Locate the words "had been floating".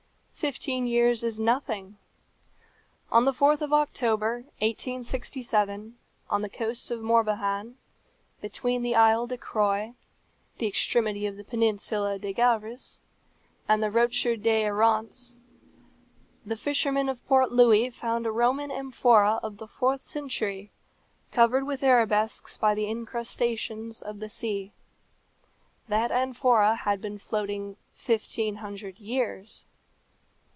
26.77-27.77